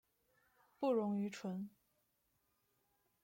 [0.79, 1.69] 不溶于醇。